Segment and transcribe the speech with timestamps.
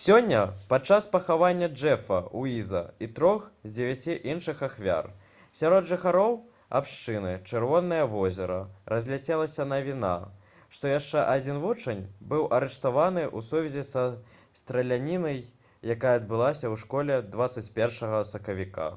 [0.00, 0.38] сёння
[0.68, 5.08] падчас пахавання джэфа уіза і трох з дзевяці іншых ахвяр
[5.60, 6.38] сярод жыхароў
[6.78, 8.60] абшчыны «чырвонае возера»
[8.94, 10.12] разляцелася навіна
[10.78, 12.00] што яшчэ адзін вучань
[12.32, 14.06] быў арыштаваны ў сувязі са
[14.62, 15.44] стралянінай
[15.96, 18.88] якая адбылася ў школе 21 сакавіка